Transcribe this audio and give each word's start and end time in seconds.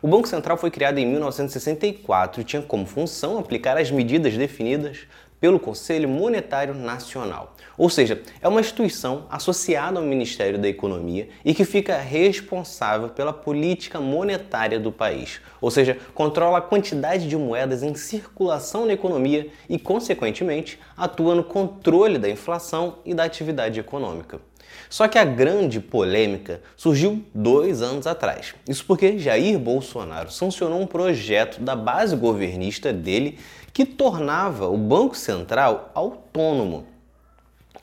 O 0.00 0.06
Banco 0.06 0.28
Central 0.28 0.56
foi 0.56 0.70
criado 0.70 0.98
em 0.98 1.06
1964 1.06 2.40
e 2.40 2.44
tinha 2.44 2.62
como 2.62 2.86
função 2.86 3.36
aplicar 3.36 3.76
as 3.76 3.90
medidas 3.90 4.36
definidas 4.36 5.08
pelo 5.40 5.58
Conselho 5.58 6.08
Monetário 6.08 6.72
Nacional. 6.72 7.56
Ou 7.76 7.90
seja, 7.90 8.22
é 8.40 8.46
uma 8.46 8.60
instituição 8.60 9.26
associada 9.28 9.98
ao 9.98 10.04
Ministério 10.04 10.56
da 10.56 10.68
Economia 10.68 11.28
e 11.44 11.52
que 11.52 11.64
fica 11.64 11.98
responsável 11.98 13.08
pela 13.08 13.32
política 13.32 13.98
monetária 13.98 14.78
do 14.78 14.92
país. 14.92 15.40
Ou 15.60 15.68
seja, 15.68 15.98
controla 16.14 16.58
a 16.58 16.62
quantidade 16.62 17.28
de 17.28 17.36
moedas 17.36 17.82
em 17.82 17.96
circulação 17.96 18.86
na 18.86 18.92
economia 18.92 19.48
e, 19.68 19.80
consequentemente, 19.80 20.78
atua 20.96 21.34
no 21.34 21.42
controle 21.42 22.18
da 22.18 22.30
inflação 22.30 22.98
e 23.04 23.14
da 23.14 23.24
atividade 23.24 23.80
econômica. 23.80 24.40
Só 24.88 25.06
que 25.06 25.18
a 25.18 25.24
grande 25.24 25.80
polêmica 25.80 26.60
surgiu 26.76 27.24
dois 27.34 27.82
anos 27.82 28.06
atrás. 28.06 28.54
Isso 28.68 28.84
porque 28.84 29.18
Jair 29.18 29.58
Bolsonaro 29.58 30.30
sancionou 30.30 30.80
um 30.80 30.86
projeto 30.86 31.60
da 31.60 31.76
base 31.76 32.16
governista 32.16 32.92
dele 32.92 33.38
que 33.72 33.84
tornava 33.84 34.68
o 34.68 34.76
Banco 34.76 35.16
Central 35.16 35.90
autônomo. 35.94 36.86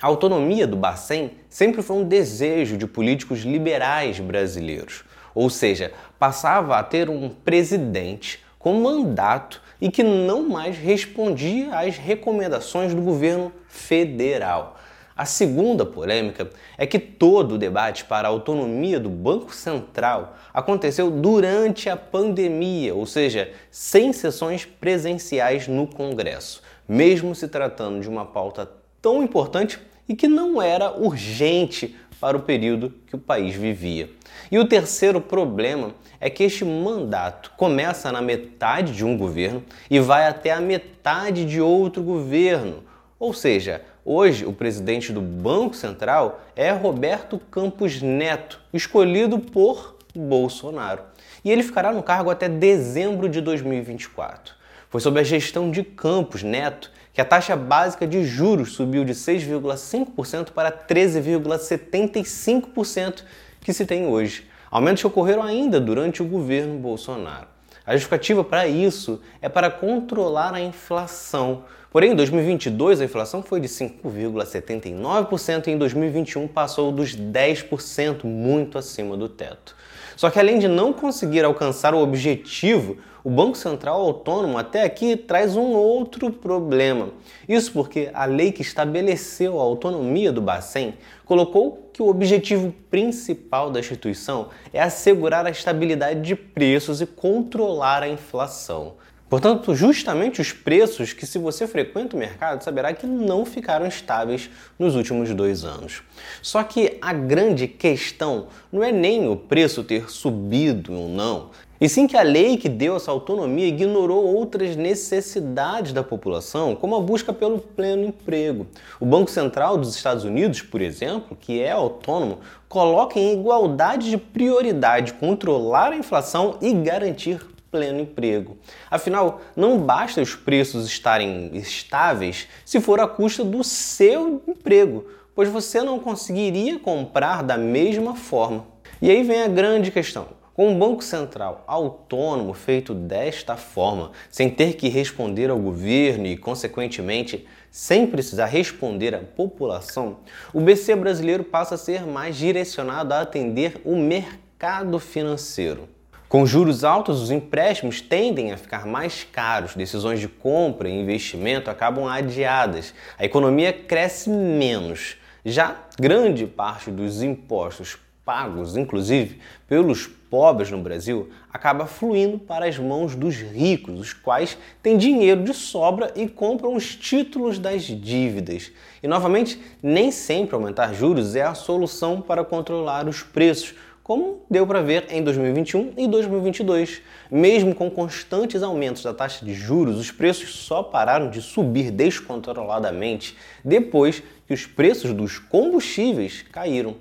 A 0.02 0.07
autonomia 0.07 0.67
do 0.67 0.76
Bacen 0.76 1.31
sempre 1.48 1.81
foi 1.81 1.95
um 1.95 2.07
desejo 2.07 2.77
de 2.77 2.85
políticos 2.85 3.40
liberais 3.40 4.20
brasileiros, 4.20 5.04
ou 5.34 5.49
seja, 5.49 5.91
passava 6.20 6.77
a 6.77 6.84
ter 6.84 7.09
um 7.09 7.29
presidente 7.29 8.43
com 8.59 8.81
mandato 8.81 9.62
e 9.79 9.90
que 9.90 10.04
não 10.04 10.49
mais 10.49 10.77
respondia 10.77 11.77
às 11.77 11.98
recomendações 11.98 12.93
do 12.93 13.02
governo 13.02 13.52
federal. 13.67 14.77
A 15.17 15.23
segunda 15.23 15.85
polêmica 15.85 16.49
é 16.77 16.85
que 16.85 16.99
todo 16.99 17.55
o 17.55 17.57
debate 17.57 18.03
para 18.03 18.27
a 18.27 18.31
autonomia 18.31 18.99
do 18.99 19.09
Banco 19.09 19.55
Central 19.55 20.35
aconteceu 20.53 21.09
durante 21.09 21.89
a 21.89 21.95
pandemia, 21.95 22.93
ou 22.93 23.05
seja, 23.05 23.49
sem 23.71 24.11
sessões 24.11 24.65
presenciais 24.65 25.70
no 25.70 25.87
Congresso, 25.87 26.62
mesmo 26.85 27.34
se 27.34 27.48
tratando 27.48 28.01
de 28.01 28.09
uma 28.09 28.25
pauta 28.25 28.70
tão 29.01 29.23
importante 29.23 29.79
e 30.09 30.13
que 30.17 30.27
não 30.27 30.62
era 30.62 30.91
urgente 30.91 31.95
para 32.20 32.35
o 32.35 32.41
período 32.41 32.93
que 33.07 33.15
o 33.15 33.20
país 33.20 33.55
vivia. 33.55 34.09
E 34.51 34.59
o 34.59 34.68
terceiro 34.68 35.21
problema 35.21 35.95
é 36.20 36.29
que 36.29 36.43
este 36.43 36.65
mandato 36.65 37.53
começa 37.55 38.12
na 38.12 38.21
metade 38.21 38.93
de 38.93 39.05
um 39.05 39.18
governo 39.18 39.63
e 39.90 39.97
vai 39.97 40.27
até 40.27 40.51
a 40.51 40.59
metade 40.59 41.45
de 41.45 41.62
outro 41.62 42.03
governo, 42.03 42.84
ou 43.18 43.34
seja, 43.34 43.81
Hoje, 44.07 44.45
o 44.45 44.53
presidente 44.53 45.11
do 45.11 45.20
Banco 45.20 45.75
Central 45.75 46.39
é 46.55 46.70
Roberto 46.70 47.41
Campos 47.49 48.03
Neto, 48.03 48.62
escolhido 48.71 49.39
por 49.39 49.95
Bolsonaro. 50.15 51.01
E 51.43 51.49
ele 51.49 51.63
ficará 51.63 51.91
no 51.91 52.03
cargo 52.03 52.29
até 52.29 52.47
dezembro 52.47 53.27
de 53.27 53.41
2024. 53.41 54.53
Foi 54.91 55.01
sob 55.01 55.20
a 55.20 55.23
gestão 55.23 55.71
de 55.71 55.84
Campos 55.84 56.43
Neto 56.43 56.91
que 57.12 57.20
a 57.20 57.25
taxa 57.25 57.55
básica 57.55 58.05
de 58.05 58.23
juros 58.23 58.73
subiu 58.73 59.03
de 59.03 59.13
6,5% 59.13 60.51
para 60.51 60.71
13,75% 60.71 63.23
que 63.59 63.73
se 63.73 63.87
tem 63.87 64.06
hoje. 64.06 64.47
Aumentos 64.69 65.01
que 65.01 65.07
ocorreram 65.07 65.41
ainda 65.41 65.81
durante 65.81 66.22
o 66.22 66.28
governo 66.28 66.78
Bolsonaro. 66.78 67.47
A 67.84 67.94
justificativa 67.94 68.44
para 68.44 68.67
isso 68.67 69.19
é 69.41 69.50
para 69.50 69.72
controlar 69.72 70.53
a 70.53 70.62
inflação. 70.62 71.63
Porém, 71.96 72.12
em 72.12 72.16
2022 72.16 73.00
a 73.00 73.06
inflação 73.06 73.41
foi 73.41 73.62
de 73.62 73.69
5,79% 73.69 75.68
e 75.68 75.72
em 75.72 75.78
2021 75.78 76.46
passou 76.46 76.91
dos 76.91 77.16
10%, 77.16 78.25
muito 78.25 78.78
acima 78.78 79.16
do 79.16 79.29
teto. 79.29 79.74
Só 80.18 80.29
que 80.29 80.38
além 80.38 80.59
de 80.59 80.68
não 80.68 80.91
conseguir 80.91 81.46
alcançar 81.46 81.94
o 81.96 82.00
objetivo, 82.00 82.97
o 83.24 83.29
Banco 83.29 83.56
Central 83.56 84.02
Autônomo 84.02 84.57
até 84.57 84.84
aqui 84.84 85.16
traz 85.16 85.56
um 85.56 85.72
outro 85.72 86.29
problema. 86.34 87.12
Isso 87.47 87.72
porque 87.72 88.09
a 88.13 88.25
lei 88.25 88.52
que 88.52 88.62
estabeleceu 88.62 89.58
a 89.58 89.64
autonomia 89.64 90.34
do 90.34 90.42
Bacen 90.42 90.96
colocou 91.24 91.92
que 91.94 92.02
o 92.02 92.09
objetivo 92.09 92.75
principal 92.92 93.72
da 93.72 93.80
instituição 93.80 94.50
é 94.74 94.81
assegurar 94.81 95.46
a 95.46 95.50
estabilidade 95.50 96.19
de 96.19 96.36
preços 96.36 97.00
e 97.00 97.06
controlar 97.06 98.03
a 98.03 98.09
inflação. 98.09 98.96
Portanto, 99.28 99.74
justamente 99.74 100.40
os 100.40 100.53
preços 100.53 101.12
que, 101.12 101.25
se 101.25 101.40
você 101.40 101.66
frequenta 101.66 102.16
o 102.16 102.19
mercado, 102.19 102.63
saberá 102.63 102.94
que 102.94 103.08
não 103.08 103.44
ficaram 103.44 103.88
estáveis 103.88 104.50
nos 104.78 104.96
últimos 104.96 105.34
dois 105.34 105.66
anos. 105.66 106.03
Só 106.44 106.63
que 106.63 106.97
a 107.02 107.12
grande 107.12 107.68
questão 107.68 108.47
não 108.72 108.84
é 108.84 108.91
nem 108.91 109.28
o 109.28 109.36
preço 109.36 109.84
ter 109.84 110.12
subido 110.12 110.94
ou 110.94 111.09
não, 111.09 111.50
e 111.81 111.90
sim 111.90 112.08
que 112.08 112.16
a 112.16 112.22
lei 112.22 112.56
que 112.56 112.69
deu 112.69 112.96
essa 112.96 113.12
autonomia 113.12 113.68
ignorou 113.68 114.24
outras 114.24 114.78
necessidades 114.78 115.92
da 115.92 116.02
população, 116.02 116.74
como 116.74 116.96
a 116.96 117.02
busca 117.02 117.34
pelo 117.34 117.59
pleno 117.59 118.06
emprego. 118.06 118.66
O 118.97 119.06
Banco 119.06 119.30
Central 119.30 119.78
dos 119.78 119.94
Estados 119.94 120.24
Unidos, 120.24 120.62
por 120.62 120.81
exemplo, 120.81 121.36
que 121.36 121.62
é 121.62 121.72
autônomo, 121.72 122.40
coloca 122.69 123.19
em 123.19 123.34
igualdade 123.34 124.09
de 124.09 124.18
prioridade 124.18 125.13
controlar 125.13 125.92
a 125.92 125.97
inflação 125.97 126.57
e 126.62 126.72
garantir 126.72 127.42
pleno 127.75 128.00
emprego. 128.00 128.58
Afinal, 128.90 129.41
não 129.53 129.78
basta 129.80 130.22
os 130.22 130.34
preços 130.34 130.88
estarem 130.88 131.52
estáveis 131.53 132.47
se 132.63 132.80
for 132.80 133.02
à 133.02 133.08
custa 133.08 133.44
do 133.44 133.66
seu 133.66 134.41
emprego, 134.47 135.06
pois 135.36 135.50
você 135.50 135.81
não 135.81 136.00
conseguiria 136.00 136.80
comprar 136.80 137.44
da 137.44 137.58
mesma 137.58 138.16
forma. 138.16 138.66
E 139.02 139.12
aí 139.12 139.24
vem 139.24 139.44
a 139.44 139.50
grande 139.50 139.91
questão. 139.91 140.30
Com 140.53 140.69
um 140.69 140.80
Banco 140.80 141.03
Central 141.03 141.66
autônomo 141.68 142.53
feito 142.53 142.94
desta 142.94 143.58
forma, 143.58 144.13
sem 144.30 144.50
ter 144.50 144.75
que 144.75 144.88
responder 144.88 145.50
ao 145.50 145.59
governo 145.59 146.28
e, 146.28 146.38
consequentemente, 146.38 147.46
sem 147.69 148.07
precisar 148.07 148.46
responder 148.46 149.13
à 149.13 149.19
população, 149.19 150.19
o 150.53 150.62
BC 150.62 150.96
brasileiro 150.96 151.44
passa 151.44 151.75
a 151.75 151.78
ser 151.78 152.07
mais 152.07 152.38
direcionado 152.38 153.13
a 153.13 153.19
atender 153.19 153.81
o 153.84 153.97
mercado 153.97 154.97
financeiro. 154.97 155.90
Com 156.35 156.46
juros 156.46 156.84
altos, 156.84 157.22
os 157.22 157.31
empréstimos 157.31 158.01
tendem 158.01 158.51
a 158.51 158.57
ficar 158.57 158.85
mais 158.85 159.23
caros, 159.23 159.73
decisões 159.73 160.19
de 160.19 160.28
compra 160.28 160.90
e 160.90 160.91
investimento 160.91 161.69
acabam 161.69 162.09
adiadas, 162.09 162.94
a 163.18 163.23
economia 163.23 163.72
cresce 163.72 164.29
menos. 164.29 165.16
Já 165.45 165.78
grande 165.97 166.45
parte 166.45 166.91
dos 166.91 167.24
impostos 167.24 167.97
pagos, 168.25 168.75
inclusive, 168.75 169.40
pelos 169.66 170.07
pobres 170.07 170.69
no 170.69 170.81
Brasil, 170.81 171.29
acaba 171.53 171.85
fluindo 171.85 172.38
para 172.38 172.66
as 172.66 172.78
mãos 172.78 173.16
dos 173.16 173.35
ricos, 173.35 173.97
os 173.97 174.12
quais 174.12 174.57
têm 174.84 174.97
dinheiro 174.97 175.41
de 175.41 175.53
sobra 175.53 176.12
e 176.18 176.28
compram 176.28 176.75
os 176.75 176.97
títulos 176.97 177.57
das 177.57 177.84
dívidas. 177.84 178.74
E 179.01 179.07
novamente, 179.07 179.57
nem 179.81 180.12
sempre 180.12 180.53
aumentar 180.53 180.94
juros 180.94 181.34
é 181.34 181.44
a 181.44 181.53
solução 181.53 182.19
para 182.19 182.44
controlar 182.44 183.07
os 183.07 183.24
preços, 183.24 183.74
como 184.06 184.44
deu 184.48 184.68
para 184.68 184.84
ver 184.84 185.08
em 185.10 185.24
2021 185.24 185.94
e 185.98 186.08
2022. 186.08 187.02
Mesmo 187.32 187.74
com 187.74 187.90
constantes 187.90 188.62
aumentos 188.62 189.02
da 189.02 189.16
taxa 189.16 189.44
de 189.44 189.52
juros, 189.52 189.98
os 189.98 190.12
preços 190.12 190.58
só 190.60 190.84
pararam 190.84 191.28
de 191.32 191.42
subir 191.42 191.90
descontroladamente 191.90 193.36
depois 193.64 194.22
que 194.46 194.54
os 194.54 194.68
preços 194.68 195.12
dos 195.12 195.40
combustíveis 195.40 196.46
caíram. 196.52 196.98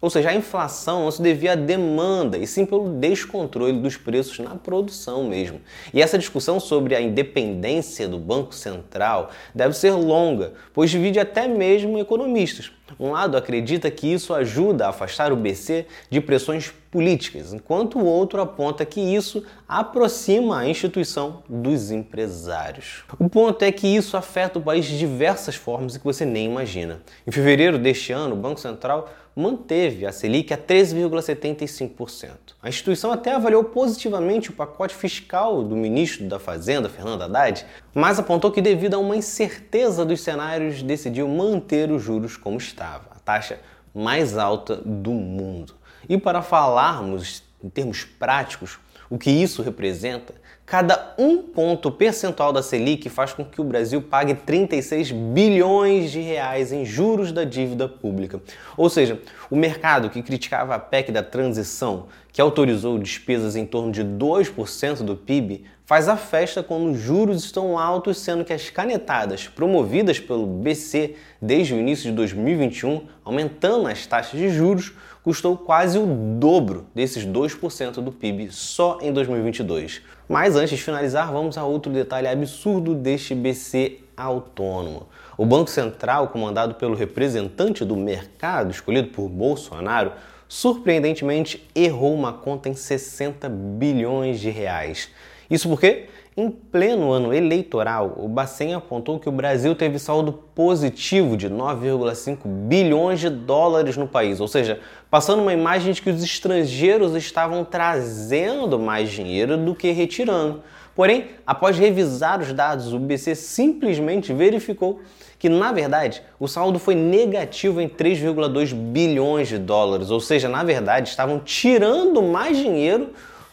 Ou 0.00 0.10
seja, 0.10 0.30
a 0.30 0.34
inflação 0.34 1.04
não 1.04 1.10
se 1.12 1.22
devia 1.22 1.52
à 1.52 1.54
demanda, 1.54 2.36
e 2.36 2.46
sim 2.48 2.66
pelo 2.66 2.88
descontrole 2.88 3.74
dos 3.74 3.96
preços 3.96 4.40
na 4.40 4.56
produção 4.56 5.22
mesmo. 5.22 5.60
E 5.94 6.02
essa 6.02 6.18
discussão 6.18 6.58
sobre 6.58 6.96
a 6.96 7.00
independência 7.00 8.08
do 8.08 8.18
Banco 8.18 8.52
Central 8.52 9.30
deve 9.54 9.74
ser 9.74 9.92
longa, 9.92 10.54
pois 10.74 10.90
divide 10.90 11.20
até 11.20 11.46
mesmo 11.46 11.96
economistas. 11.96 12.72
Um 12.98 13.10
lado 13.10 13.36
acredita 13.36 13.90
que 13.90 14.12
isso 14.12 14.34
ajuda 14.34 14.86
a 14.86 14.90
afastar 14.90 15.32
o 15.32 15.36
BC 15.36 15.86
de 16.08 16.20
pressões 16.20 16.72
políticas, 16.90 17.52
enquanto 17.52 17.98
o 17.98 18.04
outro 18.04 18.40
aponta 18.40 18.84
que 18.84 19.00
isso 19.00 19.44
aproxima 19.68 20.58
a 20.58 20.68
instituição 20.68 21.42
dos 21.48 21.90
empresários. 21.90 23.04
O 23.18 23.28
ponto 23.28 23.62
é 23.62 23.70
que 23.70 23.86
isso 23.86 24.16
afeta 24.16 24.58
o 24.58 24.62
país 24.62 24.84
de 24.86 24.98
diversas 24.98 25.54
formas 25.54 25.96
que 25.96 26.04
você 26.04 26.24
nem 26.24 26.46
imagina. 26.46 27.00
Em 27.26 27.30
fevereiro 27.30 27.78
deste 27.78 28.12
ano, 28.12 28.34
o 28.34 28.38
Banco 28.38 28.58
Central 28.58 29.08
manteve 29.34 30.04
a 30.04 30.12
Selic 30.12 30.52
a 30.52 30.58
13,75%. 30.58 32.30
A 32.62 32.68
instituição 32.68 33.12
até 33.12 33.32
avaliou 33.32 33.64
positivamente 33.64 34.50
o 34.50 34.52
pacote 34.52 34.94
fiscal 34.94 35.62
do 35.62 35.76
ministro 35.76 36.26
da 36.26 36.38
Fazenda, 36.38 36.88
Fernando 36.88 37.22
Haddad, 37.22 37.64
mas 37.94 38.18
apontou 38.18 38.50
que, 38.50 38.60
devido 38.60 38.94
a 38.94 38.98
uma 38.98 39.16
incerteza 39.16 40.04
dos 40.04 40.20
cenários, 40.20 40.82
decidiu 40.82 41.28
manter 41.28 41.90
os 41.90 42.02
juros 42.02 42.36
como 42.36 42.58
estava, 42.80 43.04
a 43.10 43.18
taxa 43.20 43.60
mais 43.94 44.38
alta 44.38 44.76
do 44.76 45.12
mundo. 45.12 45.74
E 46.08 46.16
para 46.16 46.40
falarmos 46.40 47.42
em 47.62 47.68
termos 47.68 48.04
práticos, 48.04 48.78
o 49.10 49.18
que 49.18 49.30
isso 49.30 49.60
representa, 49.60 50.32
cada 50.64 51.14
um 51.18 51.38
ponto 51.38 51.90
percentual 51.90 52.52
da 52.52 52.62
Selic 52.62 53.08
faz 53.08 53.32
com 53.32 53.44
que 53.44 53.60
o 53.60 53.64
Brasil 53.64 54.00
pague 54.00 54.34
36 54.34 55.10
bilhões 55.10 56.12
de 56.12 56.20
reais 56.20 56.72
em 56.72 56.84
juros 56.84 57.32
da 57.32 57.42
dívida 57.42 57.88
pública. 57.88 58.40
Ou 58.76 58.88
seja, 58.88 59.20
o 59.50 59.56
mercado 59.56 60.08
que 60.08 60.22
criticava 60.22 60.76
a 60.76 60.78
PEC 60.78 61.10
da 61.10 61.24
transição, 61.24 62.06
que 62.32 62.40
autorizou 62.40 63.00
despesas 63.00 63.56
em 63.56 63.66
torno 63.66 63.90
de 63.90 64.04
2% 64.04 65.02
do 65.02 65.16
PIB, 65.16 65.64
faz 65.84 66.08
a 66.08 66.16
festa 66.16 66.62
quando 66.62 66.92
os 66.92 67.00
juros 67.00 67.42
estão 67.42 67.76
altos, 67.76 68.18
sendo 68.18 68.44
que 68.44 68.52
as 68.52 68.70
canetadas 68.70 69.48
promovidas 69.48 70.20
pelo 70.20 70.46
BC 70.46 71.16
desde 71.42 71.74
o 71.74 71.80
início 71.80 72.08
de 72.08 72.16
2021, 72.16 73.08
aumentando 73.24 73.88
as 73.88 74.06
taxas 74.06 74.38
de 74.38 74.50
juros, 74.50 74.92
custou 75.22 75.56
quase 75.56 75.98
o 75.98 76.06
dobro 76.38 76.86
desses 76.94 77.26
2% 77.26 78.02
do 78.02 78.10
PIB 78.10 78.50
só 78.50 78.98
em 79.00 79.12
2022. 79.12 80.02
Mas 80.28 80.56
antes 80.56 80.78
de 80.78 80.82
finalizar, 80.82 81.32
vamos 81.32 81.58
a 81.58 81.64
outro 81.64 81.92
detalhe 81.92 82.28
absurdo 82.28 82.94
deste 82.94 83.34
BC 83.34 83.98
autônomo. 84.16 85.08
O 85.36 85.46
Banco 85.46 85.70
Central, 85.70 86.28
comandado 86.28 86.74
pelo 86.74 86.94
representante 86.94 87.84
do 87.84 87.96
mercado 87.96 88.70
escolhido 88.70 89.08
por 89.08 89.28
Bolsonaro, 89.28 90.12
surpreendentemente 90.46 91.66
errou 91.74 92.14
uma 92.14 92.32
conta 92.32 92.68
em 92.68 92.74
60 92.74 93.48
bilhões 93.48 94.40
de 94.40 94.50
reais. 94.50 95.08
Isso 95.50 95.68
porque, 95.68 96.06
em 96.40 96.50
pleno 96.50 97.12
ano 97.12 97.34
eleitoral, 97.34 98.14
o 98.16 98.26
Bacen 98.26 98.74
apontou 98.74 99.18
que 99.18 99.28
o 99.28 99.32
Brasil 99.32 99.74
teve 99.74 99.98
saldo 99.98 100.32
positivo 100.32 101.36
de 101.36 101.50
9,5 101.50 102.46
bilhões 102.46 103.20
de 103.20 103.28
dólares 103.28 103.96
no 103.96 104.08
país, 104.08 104.40
ou 104.40 104.48
seja, 104.48 104.80
passando 105.10 105.42
uma 105.42 105.52
imagem 105.52 105.92
de 105.92 106.00
que 106.00 106.08
os 106.08 106.22
estrangeiros 106.22 107.14
estavam 107.14 107.64
trazendo 107.64 108.78
mais 108.78 109.10
dinheiro 109.10 109.56
do 109.58 109.74
que 109.74 109.90
retirando. 109.90 110.62
Porém, 110.94 111.26
após 111.46 111.78
revisar 111.78 112.40
os 112.40 112.52
dados, 112.52 112.92
o 112.92 112.98
BC 112.98 113.34
simplesmente 113.34 114.32
verificou 114.32 115.00
que, 115.38 115.48
na 115.48 115.72
verdade, 115.72 116.22
o 116.38 116.48
saldo 116.48 116.78
foi 116.78 116.94
negativo 116.94 117.80
em 117.80 117.88
3,2 117.88 118.74
bilhões 118.74 119.48
de 119.48 119.58
dólares, 119.58 120.10
ou 120.10 120.20
seja, 120.20 120.48
na 120.48 120.62
verdade, 120.64 121.08
estavam 121.08 121.38
tirando 121.38 122.22
mais 122.22 122.56
dinheiro 122.56 123.10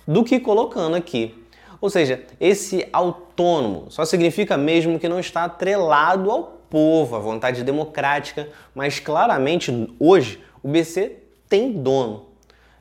do 0.08 0.24
que 0.24 0.40
colocando 0.40 0.96
aqui. 0.96 1.34
Ou 1.80 1.90
seja, 1.90 2.24
esse 2.40 2.88
autônomo 2.92 3.86
só 3.90 4.04
significa 4.06 4.58
mesmo 4.58 5.00
que 5.00 5.08
não 5.08 5.20
está 5.20 5.44
atrelado 5.44 6.32
ao 6.32 6.44
povo, 6.70 7.16
à 7.16 7.20
vontade 7.20 7.64
democrática, 7.64 8.50
mas 8.74 9.00
claramente 9.00 9.94
hoje 10.00 10.44
o 10.64 10.68
BC 10.68 11.18
tem 11.48 11.72
dono 11.72 12.26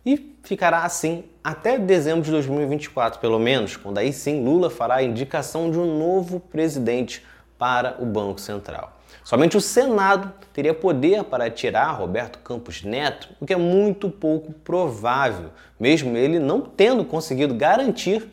e 0.04 0.36
ficará 0.42 0.84
assim 0.84 1.24
até 1.42 1.78
dezembro 1.78 2.22
de 2.22 2.30
2024, 2.30 3.20
pelo 3.20 3.38
menos, 3.38 3.76
quando 3.76 3.98
aí 3.98 4.12
sim 4.12 4.42
Lula 4.42 4.70
fará 4.70 4.96
a 4.96 5.02
indicação 5.02 5.70
de 5.70 5.78
um 5.78 5.98
novo 5.98 6.40
presidente 6.40 7.24
para 7.58 7.96
o 8.00 8.06
Banco 8.06 8.40
Central. 8.40 8.92
Somente 9.22 9.56
o 9.56 9.60
Senado 9.60 10.32
teria 10.52 10.72
poder 10.72 11.24
para 11.24 11.50
tirar 11.50 11.90
Roberto 11.92 12.38
Campos 12.38 12.82
Neto, 12.82 13.28
o 13.40 13.46
que 13.46 13.52
é 13.52 13.56
muito 13.56 14.08
pouco 14.08 14.52
provável, 14.52 15.50
mesmo 15.78 16.16
ele 16.16 16.38
não 16.38 16.60
tendo 16.60 17.04
conseguido 17.04 17.54
garantir 17.54 18.28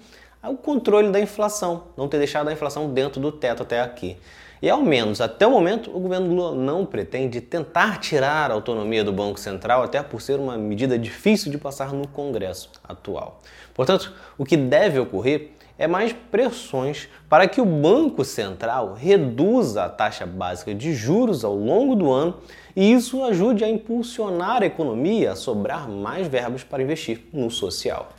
o 0.50 0.58
controle 0.58 1.10
da 1.10 1.20
inflação, 1.20 1.86
não 1.96 2.08
ter 2.08 2.18
deixado 2.18 2.48
a 2.50 2.54
inflação 2.54 2.90
dentro 2.94 3.22
do 3.22 3.32
teto 3.32 3.64
até 3.64 3.82
aqui. 3.82 4.18
E 4.62 4.70
ao 4.70 4.82
menos 4.82 5.20
até 5.20 5.46
o 5.46 5.52
momento, 5.52 5.94
o 5.94 6.00
governo 6.00 6.34
Lula 6.34 6.56
não 6.56 6.86
pretende 6.86 7.42
tentar 7.42 8.00
tirar 8.00 8.50
a 8.50 8.54
autonomia 8.54 9.04
do 9.04 9.12
Banco 9.12 9.38
Central, 9.38 9.84
até 9.84 10.02
por 10.02 10.22
ser 10.22 10.40
uma 10.40 10.58
medida 10.58 10.98
difícil 10.98 11.52
de 11.52 11.58
passar 11.58 11.92
no 11.92 12.08
Congresso 12.08 12.70
atual. 12.82 13.42
Portanto, 13.74 14.14
o 14.38 14.46
que 14.46 14.56
deve 14.56 14.98
ocorrer 15.00 15.52
é 15.78 15.86
mais 15.86 16.14
pressões 16.14 17.10
para 17.28 17.46
que 17.46 17.60
o 17.60 17.66
Banco 17.66 18.24
Central 18.24 18.94
reduza 18.94 19.84
a 19.84 19.90
taxa 19.90 20.26
básica 20.26 20.74
de 20.74 20.94
juros 20.94 21.44
ao 21.44 21.56
longo 21.56 21.94
do 21.94 22.10
ano 22.10 22.38
e 22.74 22.94
isso 22.94 23.22
ajude 23.26 23.66
a 23.66 23.70
impulsionar 23.70 24.64
a 24.64 24.66
economia 24.66 25.34
a 25.34 25.36
sobrar 25.36 25.90
mais 25.90 26.28
verbas 26.28 26.64
para 26.64 26.82
investir 26.82 27.28
no 27.34 27.52
social. 27.52 28.14